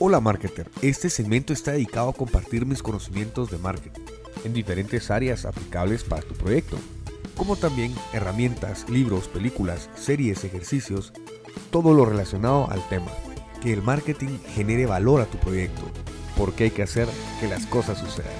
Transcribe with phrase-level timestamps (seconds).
[0.00, 4.02] Hola marketer, este segmento está dedicado a compartir mis conocimientos de marketing
[4.44, 6.76] en diferentes áreas aplicables para tu proyecto,
[7.36, 11.12] como también herramientas, libros, películas, series, ejercicios,
[11.72, 13.10] todo lo relacionado al tema.
[13.60, 15.82] Que el marketing genere valor a tu proyecto,
[16.36, 17.08] porque hay que hacer
[17.40, 18.30] que las cosas sucedan.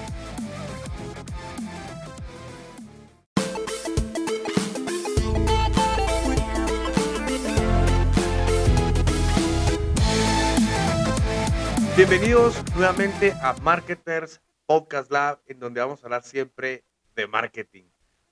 [11.99, 17.83] Bienvenidos nuevamente a Marketers Podcast Lab, en donde vamos a hablar siempre de marketing.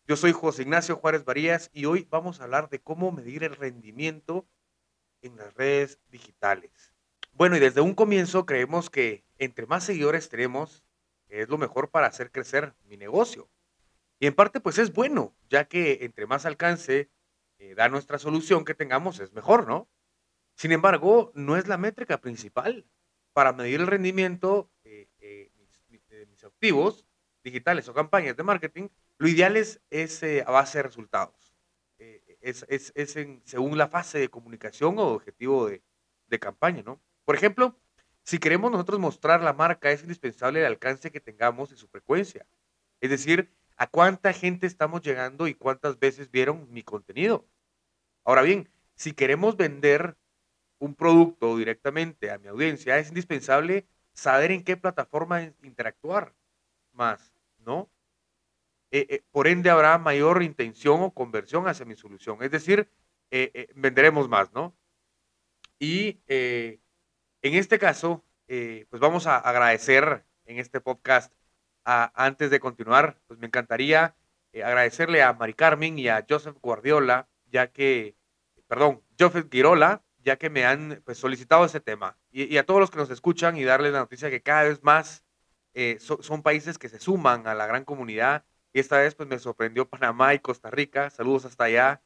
[0.08, 3.58] Yo soy José Ignacio Juárez Varías y hoy vamos a hablar de cómo medir el
[3.58, 4.48] rendimiento
[5.22, 6.94] en las redes digitales.
[7.34, 10.86] Bueno, y desde un comienzo creemos que entre más seguidores tenemos,
[11.28, 13.50] es lo mejor para hacer crecer mi negocio.
[14.18, 17.10] Y en parte pues es bueno, ya que entre más alcance
[17.60, 19.90] eh, da nuestra solución que tengamos, es mejor, ¿no?
[20.56, 22.86] Sin embargo, no es la métrica principal
[23.38, 25.52] para medir el rendimiento eh, eh,
[26.09, 27.06] de mis activos
[27.44, 28.88] digitales o campañas de marketing,
[29.20, 31.56] lo ideal es, eh, a base de resultados.
[32.00, 32.66] es,
[33.44, 35.84] según la fase de comunicación o objetivo de,
[36.25, 37.00] de, campaña, ¿no?
[37.25, 37.80] Por ejemplo,
[38.23, 42.47] si queremos nosotros mostrar la marca, es indispensable el alcance que tengamos y su frecuencia.
[43.02, 47.47] Es decir, a cuánta gente estamos llegando y cuántas veces vieron mi contenido.
[48.23, 50.17] Ahora bien, si queremos vender
[50.80, 56.34] un producto directamente a mi audiencia, es indispensable saber en qué plataforma interactuar
[56.92, 57.89] más, ¿no?
[58.92, 62.42] Eh, eh, por ende, habrá mayor intención o conversión hacia mi solución.
[62.42, 62.89] Es decir,
[63.31, 64.75] eh, venderemos más, ¿no?
[65.80, 66.80] Y en
[67.41, 71.31] este caso, pues vamos a agradecer en este podcast,
[71.84, 74.16] antes de continuar, pues me encantaría
[74.53, 78.16] agradecerle a Mari Carmen y a Joseph Guardiola, ya que,
[78.67, 82.17] perdón, Joseph Girola, ya que me han pues, solicitado ese tema.
[82.31, 85.23] Y, a todos los que nos escuchan y darles la noticia que cada vez más
[85.73, 88.44] eh, son países que se suman a la gran comunidad.
[88.73, 91.09] Y esta vez pues me sorprendió Panamá y Costa Rica.
[91.12, 92.02] Saludos hasta allá.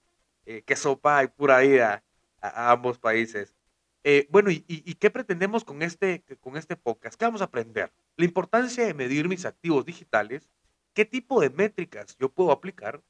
[0.46, 2.04] Eh, qué sopa y pura vida
[2.42, 3.56] a, ambos países.
[4.04, 7.18] Eh, bueno, y, y, qué pretendemos con este, con este podcast?
[7.18, 7.92] ¿Qué vamos a aprender?
[8.18, 10.48] La importancia de medir mis activos digitales,
[10.94, 13.02] qué tipo de métricas yo puedo aplicar,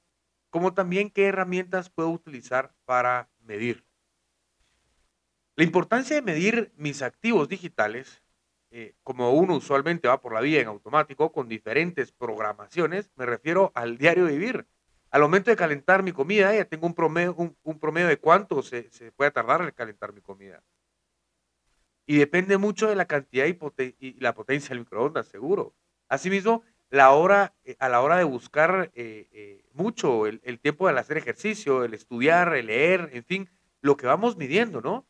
[0.49, 3.90] como también qué herramientas puedo utilizar para medir.
[5.61, 8.23] La importancia de medir mis activos digitales,
[8.71, 13.71] eh, como uno usualmente va por la vía en automático con diferentes programaciones, me refiero
[13.75, 14.65] al diario vivir.
[15.11, 18.89] Al momento de calentar mi comida, ya tengo un promedio, un, promedio de cuánto se,
[19.15, 20.63] puede tardar en calentar mi comida.
[22.07, 25.75] Y depende mucho de la cantidad y, la potencia del microondas, seguro.
[26.07, 31.83] Asimismo, eh, a la hora de buscar eh, mucho, el, el tiempo de hacer ejercicio,
[31.83, 33.49] el estudiar, el leer, en fin,
[33.81, 35.05] lo que vamos midiendo, ¿no?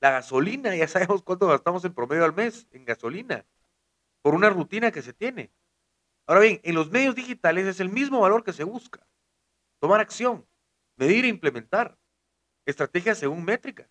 [0.00, 3.44] La gasolina, ya sabemos cuánto gastamos en promedio al mes en gasolina,
[4.22, 5.52] por una rutina que se tiene.
[6.26, 9.06] Ahora bien, en los medios digitales es el mismo valor que se busca.
[9.78, 10.46] Tomar acción,
[10.96, 11.98] medir e implementar
[12.64, 13.90] estrategias según métricas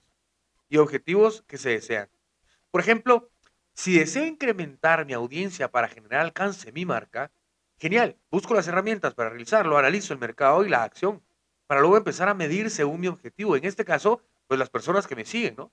[0.67, 2.09] y objetivos que se desean.
[2.71, 3.29] Por ejemplo,
[3.73, 7.31] si deseo incrementar mi audiencia para generar alcance mi marca,
[7.77, 11.23] genial, busco las herramientas para realizarlo, analizo el mercado y la acción,
[11.67, 13.55] para luego empezar a medir según mi objetivo.
[13.55, 15.71] En este caso, pues las personas que me siguen, ¿no?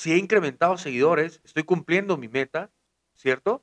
[0.00, 2.72] Si he incrementado seguidores, estoy cumpliendo mi meta,
[3.12, 3.62] ¿cierto?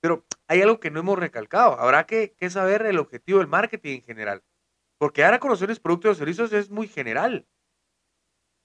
[0.00, 1.80] Pero hay algo que no hemos recalcado.
[1.80, 4.44] Habrá que, saber el objetivo del marketing en general.
[4.98, 7.44] Porque dar a conocer los productos y servicios es muy general.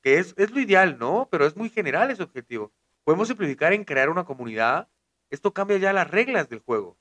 [0.04, 1.28] Que es, es lo ideal, ¿no?
[1.32, 2.72] Pero es muy general ese objetivo.
[3.04, 4.88] Podemos simplificar en crear una comunidad.
[5.32, 6.96] Esto cambia ya las reglas del juego.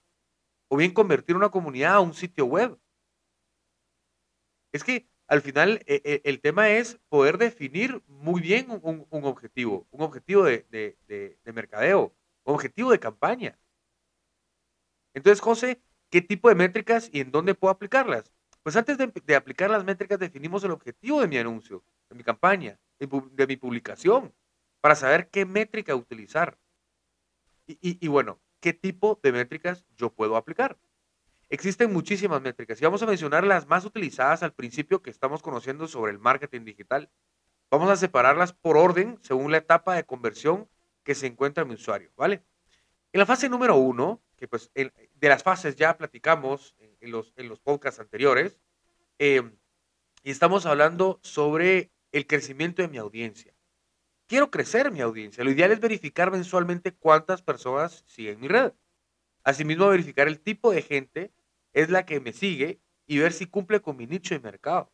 [0.69, 2.79] O bien convertir una comunidad a un sitio web.
[4.73, 9.87] Es que al final e, e, el tema es poder definir muy bien un, objetivo,
[9.93, 13.57] un objetivo de, mercadeo, un objetivo de campaña.
[15.15, 15.81] Entonces, José,
[16.11, 18.33] ¿qué tipo de métricas y en dónde puedo aplicarlas?
[18.65, 22.81] Pues antes de, aplicar las métricas definimos el objetivo de mi anuncio, de mi campaña,
[22.99, 24.35] de, mi publicación,
[24.81, 26.59] para saber qué métrica utilizar.
[27.69, 30.77] y bueno, ¿qué tipo de métricas yo puedo aplicar?
[31.53, 35.89] Existen muchísimas métricas y vamos a mencionar las más utilizadas al principio que estamos conociendo
[35.89, 37.11] sobre el marketing digital.
[37.73, 40.69] Vamos a separarlas por orden según la etapa de conversión
[41.03, 42.45] que se encuentra mi usuario, ¿vale?
[43.13, 47.49] En la fase número uno, que pues de las fases ya platicamos en, los, en
[47.49, 48.61] los podcasts anteriores,
[49.19, 49.57] em,
[50.23, 53.53] y estamos hablando sobre el crecimiento de mi audiencia.
[54.29, 55.43] Quiero crecer mi audiencia.
[55.43, 58.73] Lo ideal es verificar mensualmente cuántas personas siguen mi red.
[59.43, 61.33] Asimismo, verificar el tipo de gente
[61.73, 64.93] es la que me sigue y ver si cumple con mi nicho de mercado.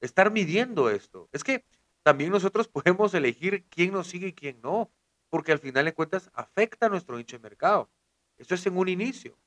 [0.00, 1.28] Estar midiendo esto.
[1.32, 1.64] Es que
[2.02, 4.90] también nosotros podemos elegir quién nos sigue y quién no,
[5.30, 7.90] porque al final de cuentas afecta a nuestro nicho de mercado.
[8.38, 9.38] Esto es en un inicio.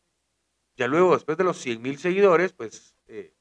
[0.77, 3.33] Ya luego, después de los 100 mil seguidores, pues eh,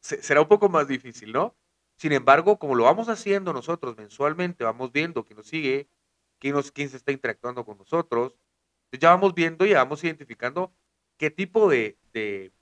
[0.00, 1.56] será un poco más difícil, ¿no?
[1.96, 5.88] Sin embargo, como lo vamos haciendo nosotros mensualmente, vamos viendo quién nos sigue,
[6.38, 8.36] quién, nos, quién se está interactuando con nosotros,
[8.92, 10.72] ya vamos viendo y vamos identificando
[11.16, 12.52] qué tipo de, de,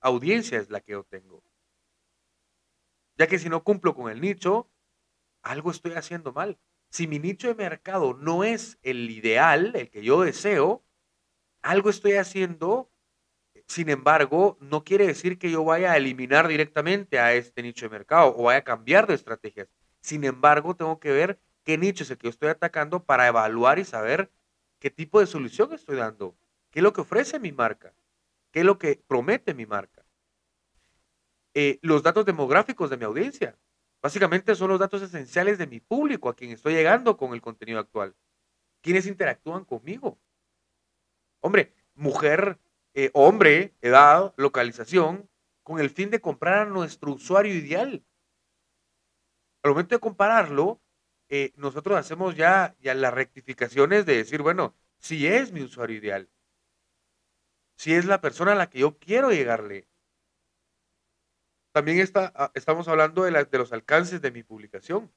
[0.00, 1.42] audiencia es la que yo tengo.
[3.16, 4.70] Ya que si no cumplo con el nicho,
[5.42, 6.58] algo estoy haciendo mal.
[6.90, 10.84] Si mi nicho de mercado no es el ideal, el que yo deseo,
[11.62, 12.90] algo estoy haciendo.
[13.66, 17.90] Sin embargo, no quiere decir que yo vaya a eliminar directamente a este nicho de
[17.90, 19.68] mercado o vaya a cambiar de estrategias.
[20.00, 23.80] Sin embargo, tengo que ver qué nicho es el que yo estoy atacando para evaluar
[23.80, 24.30] y saber
[24.86, 26.36] qué tipo de solución estoy dando,
[26.70, 27.92] qué es lo que ofrece mi marca,
[28.52, 30.06] qué es lo que promete mi marca.
[31.54, 33.58] Eh, los datos demográficos de mi audiencia.
[34.00, 37.80] Básicamente son los datos esenciales de mi público a quien estoy llegando con el contenido
[37.80, 38.14] actual.
[38.80, 40.20] ¿Quiénes interactúan conmigo?
[41.40, 42.60] Hombre, mujer,
[42.94, 45.28] eh, hombre, edad, localización,
[45.64, 48.04] con el fin de comprar a nuestro usuario ideal.
[49.64, 50.80] Al momento de compararlo,
[51.28, 56.28] eh, nosotros hacemos ya, ya las rectificaciones de decir, bueno, si es mi usuario ideal,
[57.76, 59.86] si es la persona a la que yo quiero llegarle.
[61.72, 65.12] También está, ah, estamos hablando de, los alcances de mi publicación.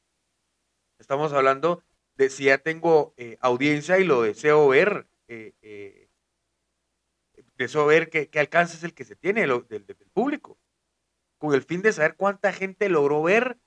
[0.97, 1.83] Estamos hablando
[2.15, 5.07] de si ya tengo eh, audiencia y lo deseo ver
[7.59, 10.57] empezó a ver qué, alcance es el que se tiene del, público,
[11.37, 13.57] con el fin de saber cuánta gente logró ver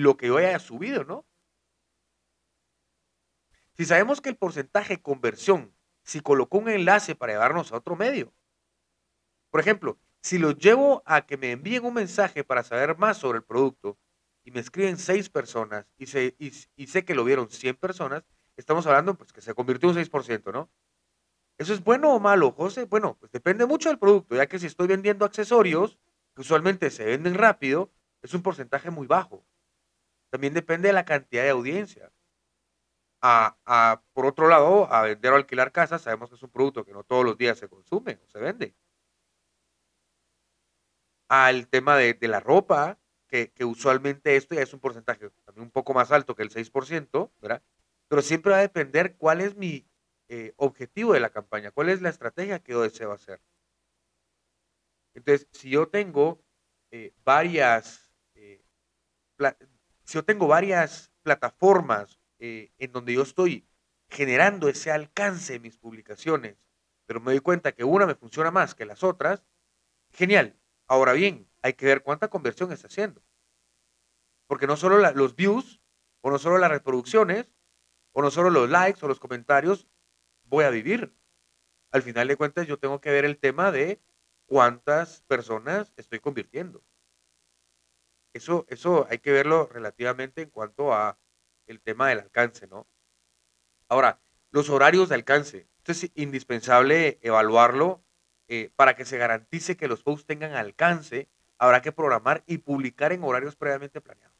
[0.00, 1.26] lo que yo haya subido, ¿no?
[3.74, 7.96] Si sabemos que el porcentaje de conversión, si colocó un enlace para llevarnos a otro
[7.96, 8.34] medio,
[9.50, 13.38] por ejemplo, si los llevo a que me envíen un mensaje para saber más sobre
[13.38, 13.98] el producto
[14.44, 16.04] y me escriben seis personas y,
[16.38, 18.24] y, sé que lo vieron 100 personas,
[18.56, 20.70] estamos hablando pues que se convirtió un 6%, ¿no?
[21.58, 22.84] ¿Eso es bueno o malo, José?
[22.84, 25.98] Bueno, pues depende mucho del producto, ya que si estoy vendiendo accesorios,
[26.34, 27.92] que usualmente se venden rápido,
[28.22, 29.44] es un porcentaje muy bajo.
[30.30, 32.12] También depende de la cantidad de audiencia.
[33.22, 36.92] A, por otro lado, a vender o alquilar casas, sabemos que es un producto que
[36.92, 38.74] no todos los días se consume o se vende.
[41.28, 42.98] Al tema de, la ropa,
[43.28, 46.50] que, que, usualmente esto ya es un porcentaje también un poco más alto que el
[46.50, 47.62] 6%, ¿verdad?
[48.08, 49.86] Pero siempre va a depender cuál es mi,
[50.32, 53.40] eh, objetivo de la campaña, cuál es la estrategia que yo deseo hacer.
[55.12, 56.40] Entonces, si yo tengo
[56.92, 58.62] eh, varias, eh,
[60.10, 63.64] si yo tengo varias plataformas en donde yo estoy
[64.08, 66.56] generando ese alcance en mis publicaciones,
[67.06, 69.46] pero me doy cuenta que una me funciona más que las otras,
[70.10, 70.58] genial.
[70.88, 73.22] Ahora bien, hay que ver cuánta conversión está haciendo.
[74.48, 75.80] Porque no solo los views,
[76.22, 77.46] o no solo las reproducciones,
[78.10, 79.86] o no solo los likes o los comentarios
[80.42, 81.14] voy a vivir.
[81.92, 84.02] Al final de cuentas, yo tengo que ver el tema de
[84.46, 86.82] cuántas personas estoy convirtiendo.
[88.32, 91.18] Eso, eso hay que verlo relativamente en cuanto a
[91.66, 92.86] el tema del alcance, ¿no?
[93.88, 95.68] Ahora, los horarios de alcance.
[95.78, 98.04] Esto es indispensable evaluarlo
[98.48, 101.28] eh, para que se garantice que los posts tengan alcance.
[101.58, 104.36] Habrá que programar y publicar en horarios previamente planeados.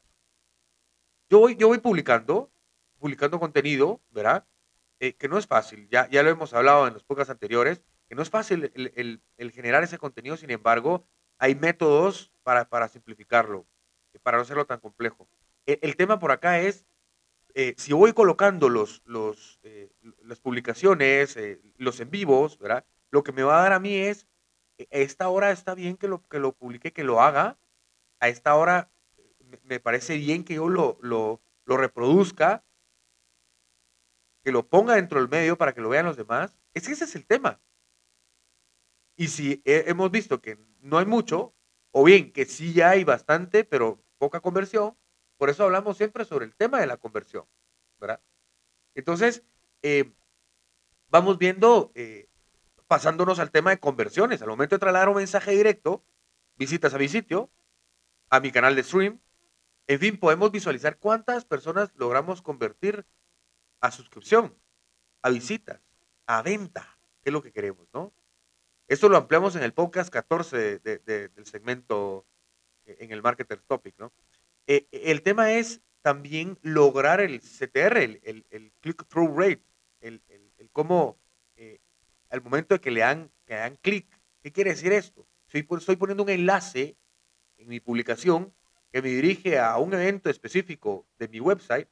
[1.29, 2.51] Yo voy, yo voy publicando,
[2.99, 4.45] publicando contenido, ¿verdad?
[4.99, 8.13] Eh, que no es fácil, ya, ya lo hemos hablado en los podcasts anteriores, que
[8.13, 11.07] no es fácil el, generar ese contenido, sin embargo,
[11.39, 13.65] hay métodos para, para simplificarlo,
[14.19, 15.27] para no hacerlo tan complejo.
[15.65, 16.85] E, el, tema por acá es,
[17.53, 19.59] eh, si voy colocando los, los,
[20.23, 21.37] las publicaciones,
[21.77, 22.85] los en vivos, ¿verdad?
[23.09, 24.27] Lo que me va a dar a mí es,
[24.79, 27.57] a esta hora está bien que lo, que lo publique, que lo haga,
[28.19, 28.91] a esta hora
[29.63, 32.63] me parece bien que yo lo, lo, lo reproduzca,
[34.43, 36.57] que lo ponga dentro del medio para que lo vean los demás.
[36.73, 37.59] Es ese es el tema.
[39.15, 41.53] Y si hemos visto que no hay mucho,
[41.91, 44.97] o bien que sí ya hay bastante, pero poca conversión,
[45.37, 47.45] por eso hablamos siempre sobre el tema de la conversión,
[47.99, 48.21] ¿verdad?
[48.95, 49.43] Entonces,
[49.81, 50.11] eh,
[51.09, 52.27] vamos viendo, eh,
[52.87, 54.41] pasándonos al tema de conversiones.
[54.41, 56.03] Al momento de trasladar un mensaje directo,
[56.55, 57.49] visitas a mi sitio,
[58.29, 59.19] a mi canal de stream,
[59.87, 63.05] en fin, podemos visualizar cuántas personas logramos convertir
[63.81, 64.55] a suscripción,
[65.21, 65.81] a visitas,
[66.27, 68.13] a venta, que es lo que queremos, ¿no?
[68.91, 72.25] Esto lo ampliamos en el podcast 14 del segmento
[72.83, 74.11] eh, en el Marketer Topic, ¿no?
[74.67, 79.63] Eh, el tema es también lograr el CTR, el, click-through rate,
[80.01, 80.21] el,
[80.73, 81.17] cómo
[81.55, 81.79] eh,
[82.29, 85.25] al momento de que le dan, que dan clic, ¿qué quiere decir esto?
[85.47, 86.97] Estoy, estoy poniendo un enlace
[87.55, 88.53] en mi publicación
[88.91, 91.87] que me dirige a un evento específico de mi website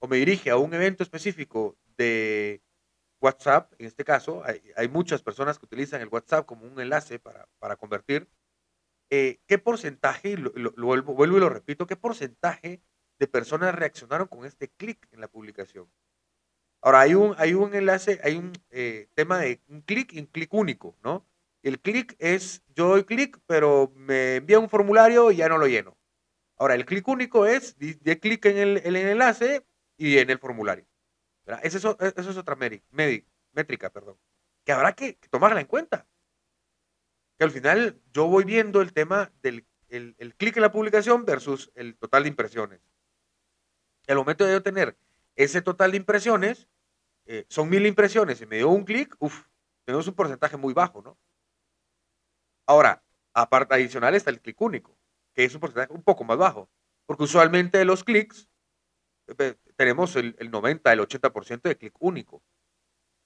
[0.00, 2.60] o me dirige a un evento específico de
[3.20, 7.76] WhatsApp, en este caso, hay, muchas personas que utilizan el WhatsApp como un enlace para,
[7.76, 8.28] convertir.
[9.10, 12.80] Eh, ¿Qué porcentaje, lo, vuelvo y lo repito, qué porcentaje
[13.18, 15.90] de personas reaccionaron con este clic en la publicación?
[16.82, 20.26] Ahora, hay un, hay un enlace, hay un eh, tema de un clic y un
[20.26, 21.26] clic único, ¿no?
[21.62, 25.66] El clic es, yo doy clic, pero me envía un formulario y ya no lo
[25.66, 25.98] lleno.
[26.56, 29.66] Ahora, el clic único es, de clic en el, el, enlace
[29.98, 30.86] y en el formulario.
[31.58, 34.18] Es, eso es otra métrica, perdón,
[34.64, 36.06] que habrá que, tomarla en cuenta.
[37.38, 41.24] Que al final yo voy viendo el tema del el, el clic en la publicación
[41.24, 42.80] versus el total de impresiones.
[44.06, 44.96] Al momento de yo tener
[45.36, 46.68] ese total de impresiones,
[47.26, 49.46] eh, son mil impresiones y me dio un clic, uff,
[49.84, 51.18] tenemos un porcentaje muy bajo, ¿no?
[52.66, 53.02] Ahora,
[53.32, 54.96] aparte adicional está el clic único,
[55.32, 56.68] que es un porcentaje un poco más bajo,
[57.06, 58.49] porque usualmente los clics
[59.76, 62.42] tenemos el, 90, el 80% de clic único.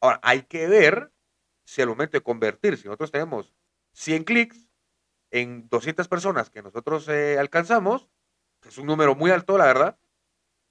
[0.00, 1.12] Ahora, hay que ver
[1.64, 3.54] si al momento de convertir, si nosotros tenemos
[3.92, 4.68] 100 clics
[5.30, 8.08] en 200 personas que nosotros eh, alcanzamos,
[8.60, 9.98] que es un número muy alto, la verdad,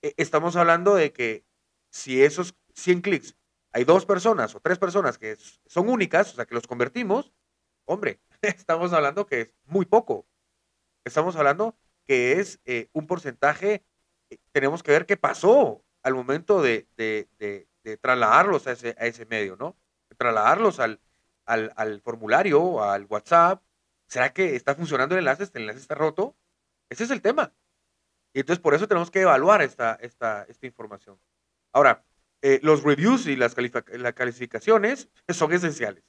[0.01, 1.45] eh, estamos hablando de que
[1.89, 3.35] si esos 100 clics
[3.71, 5.35] hay dos personas o tres personas que
[5.65, 7.33] son únicas, o sea, que los convertimos,
[7.85, 10.27] hombre, estamos hablando que es muy poco.
[11.03, 11.75] Estamos hablando
[12.05, 13.83] que es eh, un porcentaje,
[14.51, 16.87] tenemos que ver qué pasó al momento de,
[18.01, 19.77] trasladarlos a ese, a ese, medio, ¿no?
[20.17, 20.99] trasladarlos al,
[22.01, 23.63] formulario, al WhatsApp.
[24.07, 25.43] ¿Será que está funcionando el enlace?
[25.53, 26.35] ¿El enlace está roto?
[26.89, 27.53] Ese es el tema.
[28.33, 31.19] Y entonces por eso tenemos que evaluar esta, esta, información.
[31.71, 32.03] Ahora,
[32.41, 36.03] eh, los reviews y las, las calificaciones son esenciales.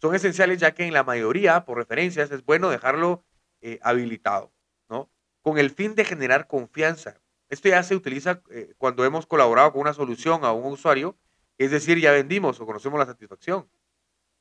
[0.00, 3.24] Son esenciales ya que en la mayoría, por referencias, es bueno dejarlo
[3.60, 4.52] eh, habilitado,
[4.88, 5.10] ¿no?
[5.40, 7.20] Con el fin de generar confianza.
[7.54, 11.16] Esto ya se utiliza eh, cuando hemos colaborado con una solución a un usuario,
[11.56, 13.70] es decir, ya vendimos o conocemos la satisfacción.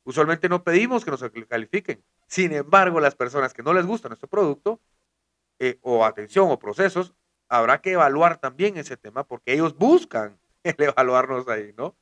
[0.03, 2.03] Usualmente no pedimos que nos califiquen.
[2.25, 4.81] Sin embargo, las personas que no les gusta nuestro producto,
[5.59, 7.13] eh, o atención o procesos,
[7.49, 11.95] habrá que evaluar también ese tema porque ellos buscan el evaluarnos ahí, ¿no?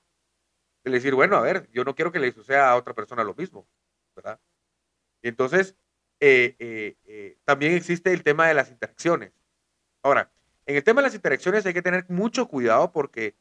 [0.86, 3.36] El decir, bueno, a ver, yo no quiero que le suceda a otra persona lo
[3.36, 3.68] mismo,
[4.16, 4.40] ¿verdad?
[5.22, 5.76] Entonces,
[6.22, 9.34] eh, también existe el tema de las interacciones.
[10.04, 10.32] Ahora,
[10.72, 13.36] en el tema de las interacciones hay que tener mucho cuidado porque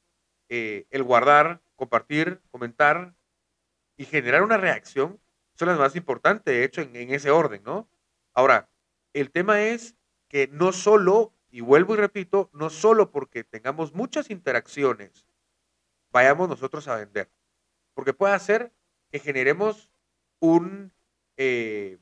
[0.48, 3.14] el guardar, compartir, comentar
[3.96, 5.20] y generar una reacción
[5.54, 7.88] son las más importantes, de hecho, en, en ese orden, ¿no?
[8.34, 8.68] Ahora,
[9.12, 9.94] el tema es
[10.28, 15.24] que no solo, y vuelvo y repito, no solo porque tengamos muchas interacciones,
[16.10, 17.30] vayamos nosotros a vender,
[17.94, 18.72] porque puede hacer
[19.10, 19.90] que generemos
[20.40, 20.92] un,
[21.36, 21.98] eh,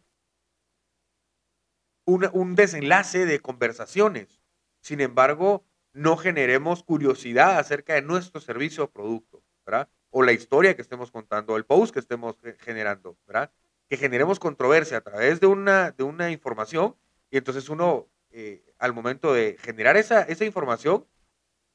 [2.04, 4.37] un, desenlace de conversaciones.
[4.88, 9.90] Sin embargo, no generemos curiosidad acerca de nuestro servicio o producto, ¿verdad?
[10.08, 13.52] O la historia que estemos contando, el post que estemos generando, ¿verdad?
[13.90, 16.96] Que generemos controversia a través de una, de una información
[17.30, 21.06] y entonces uno eh, al momento de generar esa, esa información,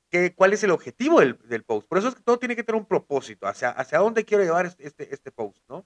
[0.10, 1.88] que, cuál es el objetivo del, del, post.
[1.88, 4.66] Por eso es que todo tiene que tener un propósito, hacia, hacia dónde quiero llevar
[4.66, 5.86] este, este, este post, ¿no?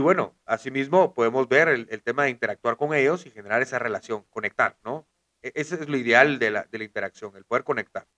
[0.00, 4.24] Y bueno, asimismo podemos ver el, tema de interactuar con ellos y generar esa relación,
[4.30, 5.06] conectar, ¿no?
[5.42, 8.08] E, ese es lo ideal de la, de la interacción, el poder conectar.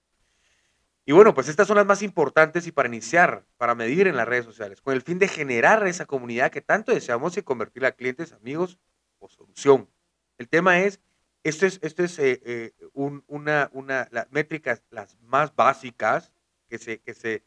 [1.05, 4.29] Y bueno, pues estas son las más importantes y para iniciar, para medir en las
[4.29, 7.97] redes sociales, con el fin de generar esa comunidad que tanto deseamos y convertirla a
[7.97, 8.79] clientes, amigos
[9.19, 9.91] o solución.
[10.39, 11.01] El tema es,
[11.43, 16.33] esto es, esto es eh, eh, una, una, las métricas las más básicas
[16.69, 17.43] que se, que, se,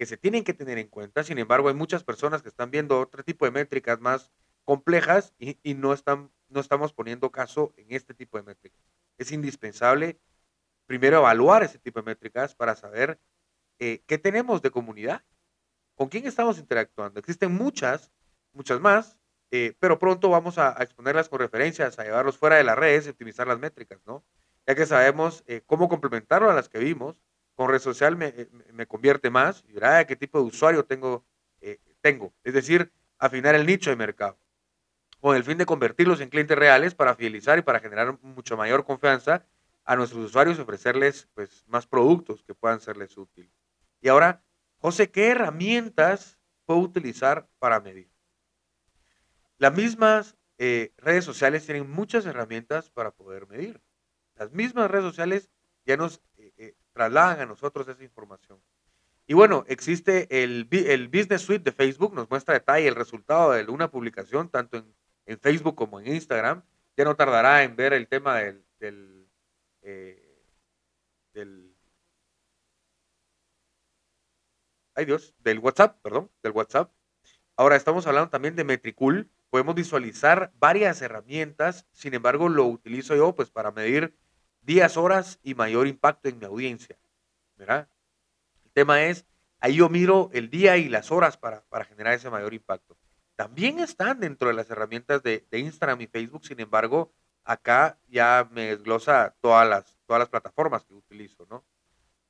[0.00, 1.22] que se tienen que tener en cuenta.
[1.24, 4.32] Sin embargo, hay muchas personas que están viendo otro tipo de métricas más
[4.64, 8.80] complejas y, no, están, no estamos poniendo caso en este tipo de métricas.
[9.18, 10.18] Es indispensable
[10.86, 13.20] primero evaluar ese tipo de métricas para saber
[13.78, 15.22] eh, qué tenemos de comunidad,
[15.96, 17.20] con quién estamos interactuando.
[17.20, 18.10] Existen muchas,
[18.54, 19.18] muchas más,
[19.50, 23.10] eh, pero pronto vamos a, exponerlas con referencias, a llevarlos fuera de las redes y
[23.10, 24.24] optimizar las métricas, ¿no?
[24.66, 27.20] Ya que sabemos eh, cómo complementarlo a las que vimos.
[27.60, 31.26] Con red social me, eh, me convierte más y verá qué tipo de usuario tengo,
[32.00, 32.32] tengo.
[32.42, 34.38] Es decir, afinar el nicho de mercado.
[35.20, 38.86] Con el fin de convertirlos en clientes reales para fidelizar y para generar mucho mayor
[38.86, 39.44] confianza
[39.84, 43.52] a nuestros usuarios y ofrecerles pues, más productos que puedan serles útiles.
[44.00, 44.42] Y ahora,
[44.78, 48.10] José, ¿qué herramientas puedo utilizar para medir?
[49.58, 53.82] Las mismas eh, redes sociales tienen muchas herramientas para poder medir.
[54.36, 55.50] Las mismas redes sociales
[55.84, 56.29] ya nos eh, eh,
[57.00, 58.60] trasladan a nosotros esa información.
[59.26, 63.64] Y bueno, existe el, el, Business Suite de Facebook, nos muestra detalle el resultado de
[63.64, 66.62] una publicación, tanto en, en Facebook como en Instagram.
[66.98, 69.26] Ya no tardará en ver el tema del, del,
[69.80, 70.44] eh,
[71.32, 71.74] del
[74.94, 76.92] ay Dios, del WhatsApp, perdón, del WhatsApp.
[77.56, 79.30] Ahora estamos hablando también de Metricool.
[79.48, 84.14] Podemos visualizar varias herramientas, sin embargo lo utilizo yo pues para medir
[84.62, 86.98] días, horas y mayor impacto en mi audiencia.
[87.60, 87.88] ¿verdad?
[88.64, 89.26] El tema es,
[89.60, 92.96] ahí yo miro el día y las horas para, para generar ese mayor impacto.
[93.36, 97.12] También están dentro de las herramientas de, de Instagram y Facebook, sin embargo,
[97.44, 101.64] acá ya me desglosa todas las, todas las plataformas que utilizo, ¿no?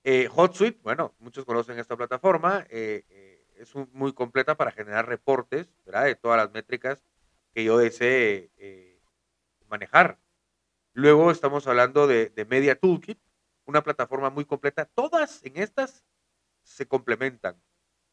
[0.03, 5.69] Eh, HotSuite, bueno, muchos conocen esta plataforma, eh, eh, es muy completa para generar reportes,
[5.85, 6.05] ¿verdad?
[6.05, 7.05] De todas las métricas
[7.53, 8.51] que yo desee
[9.69, 10.19] manejar.
[10.93, 13.19] Luego estamos hablando de, de, Media Toolkit,
[13.65, 14.85] una plataforma muy completa.
[14.85, 16.05] Todas en estas
[16.63, 17.61] se complementan,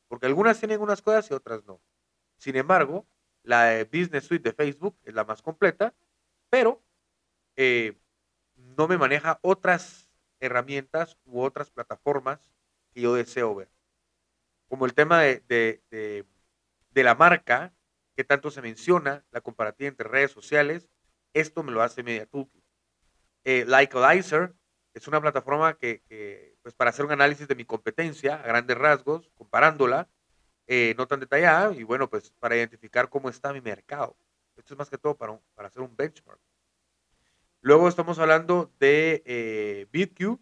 [0.08, 1.82] porque algunas tienen unas cosas y otras no.
[2.38, 3.08] Sin embargo,
[3.44, 5.96] la Business Suite de Facebook es la más completa,
[6.50, 6.84] pero
[7.56, 12.40] no me maneja otras herramientas u otras plataformas
[12.94, 13.70] que yo deseo ver.
[14.68, 16.26] Como el tema de, de,
[16.92, 17.74] de, la marca,
[18.16, 20.90] que tanto se menciona, la comparativa entre redes sociales,
[21.34, 22.67] esto me lo hace Media Toolkit.
[23.50, 24.54] Eh, Likealizer
[24.94, 29.32] es una plataforma que, pues para hacer un análisis de mi competencia a grandes rasgos,
[29.36, 30.10] comparándola,
[30.66, 34.18] eh, no tan detallada, y bueno, pues para identificar cómo está mi mercado.
[34.58, 36.42] Esto es más que todo para, para hacer un benchmark.
[37.62, 40.42] Luego estamos hablando de eh, BitQ.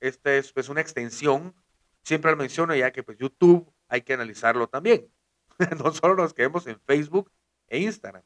[0.00, 1.54] Esta es pues una extensión.
[2.02, 5.10] Siempre lo menciono ya que pues YouTube hay que analizarlo también.
[5.82, 7.32] no solo nos quedemos en Facebook
[7.68, 8.22] e Instagram.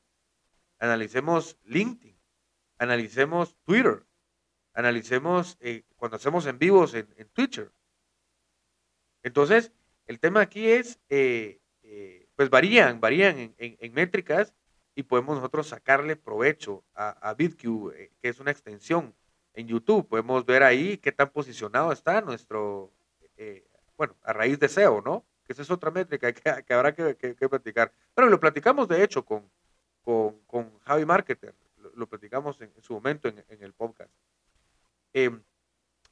[0.81, 2.12] Analicemos LinkedIn.
[2.83, 4.05] Analicemos Twitter.
[4.75, 7.71] Analicemos eh, cuando hacemos en vivos en, Twitter.
[9.23, 9.73] Entonces,
[10.07, 11.61] el tema aquí es, eh,
[12.35, 14.53] pues varían, varían en métricas
[14.95, 19.15] y podemos nosotros sacarle provecho a, a BitQ, eh, que es una extensión
[19.55, 20.09] en YouTube.
[20.09, 22.91] Podemos ver ahí qué tan posicionado está nuestro,
[23.37, 23.67] eh,
[23.97, 25.25] bueno, a raíz de SEO, ¿no?
[25.47, 26.33] Que esa es otra métrica
[26.65, 27.93] que, habrá que, que, platicar.
[28.15, 29.49] Pero lo platicamos de hecho con,
[30.03, 31.55] con Javi Marketer,
[31.95, 34.13] lo, platicamos en, su momento en, en el podcast.
[35.13, 35.43] Em,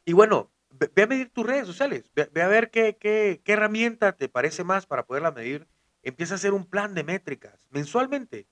[0.04, 3.52] y bueno, ve, a medir tus redes sociales, ve, ve a ver qué, qué, qué
[3.52, 5.68] herramienta te parece más para poderla medir.
[6.02, 8.48] Empieza a hacer un plan de métricas mensualmente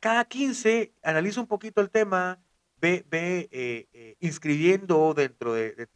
[0.00, 2.42] cada, 15 analiza un poquito el tema,
[2.80, 5.88] ve, ve eh, eh, inscribiendo dentro de,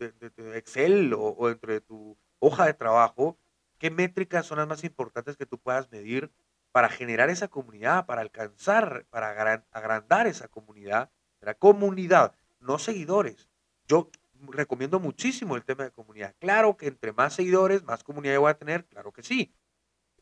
[0.55, 3.39] Excel o, dentro de tu hoja de trabajo
[3.79, 6.33] qué métricas son las más importantes que tú puedas medir
[6.79, 11.11] para generar esa comunidad, para alcanzar, para agrandar esa comunidad,
[11.41, 13.51] la comunidad, no seguidores.
[13.89, 14.13] Yo
[14.43, 16.37] recomiendo muchísimo el tema de comunidad.
[16.39, 19.53] Claro que entre más seguidores, más comunidad voy a tener, claro que sí.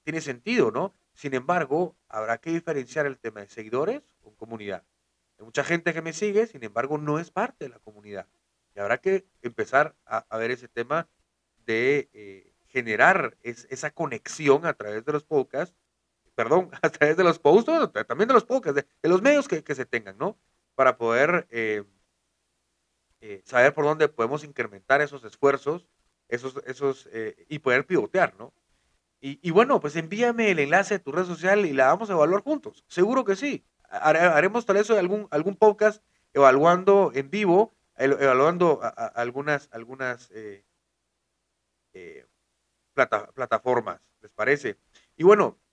[0.02, 0.94] Tiene sentido, ¿no?
[1.12, 4.82] Sin embargo, habrá que diferenciar el tema de seguidores con comunidad.
[5.38, 8.28] Hay mucha gente que me sigue, sin embargo, no es parte de la comunidad.
[8.74, 11.06] Y habrá que empezar a, ver ese tema
[11.66, 15.76] de eh, generar esa conexión a través de los podcasts,
[16.36, 17.72] perdón, a través de los posts,
[18.06, 20.38] también de los podcasts, de, los medios que, se tengan, ¿no?
[20.76, 21.82] Para poder eh,
[23.20, 25.88] eh, saber por dónde podemos incrementar esos esfuerzos
[26.28, 27.08] esos, esos,
[27.48, 28.52] y poder pivotear, ¿no?
[29.20, 32.42] Y, bueno, pues envíame el enlace de tu red social y la vamos a evaluar
[32.42, 32.84] juntos.
[32.86, 33.64] Seguro que sí.
[33.88, 36.00] Haremos tal vez algún, algún podcast
[36.32, 38.80] evaluando en vivo, evaluando
[39.14, 40.64] algunas, algunas eh,
[41.94, 42.24] eh,
[43.34, 44.76] plataformas, ¿les parece?
[45.16, 45.65] Y bueno, eh,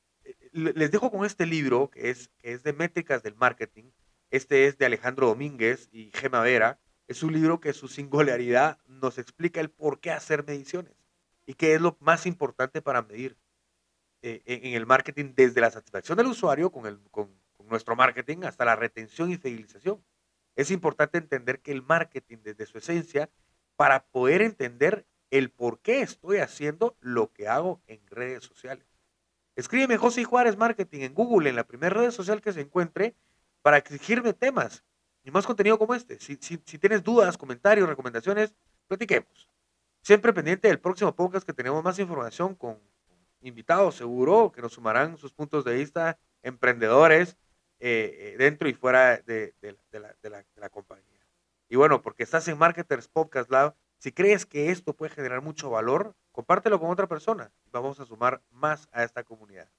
[0.54, 2.30] les dejo con este libro que es,
[2.64, 3.86] de métricas del marketing.
[4.30, 6.80] Este es de Alejandro Domínguez y Gema Vera.
[7.08, 10.94] Es un libro que su singularidad nos explica el por qué hacer mediciones
[11.46, 13.38] y qué es lo más importante para medir
[14.22, 18.76] eh, en el marketing desde la satisfacción del usuario con, con, nuestro marketing hasta la
[18.76, 20.04] retención y fidelización.
[20.56, 23.30] Es importante entender que el marketing desde su esencia
[23.76, 28.93] para poder entender el por qué estoy haciendo lo que hago en redes sociales.
[29.56, 33.16] Escríbeme José Juárez Marketing en Google, en la primera red social que se encuentre,
[33.62, 34.84] para exigirme temas
[35.24, 36.20] y más contenido como este.
[36.20, 38.54] Si, tienes dudas, comentarios, recomendaciones,
[38.88, 39.50] platiquemos.
[40.02, 42.80] Siempre pendiente del próximo podcast que tenemos más información con
[43.42, 47.38] invitados seguro que nos sumarán sus puntos de vista, emprendedores
[47.80, 49.54] eh, eh, dentro y fuera de,
[49.92, 51.26] la, compañía.
[51.70, 55.70] Y bueno, porque estás en Marketers Podcast Lab, si crees que esto puede generar mucho
[55.70, 59.70] valor, compártelo con otra persona y vamos a sumar más a esta comunidad.